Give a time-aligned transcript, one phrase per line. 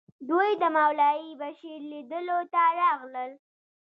[0.29, 3.31] دوی د مولوي بشیر لیدلو ته راغلل.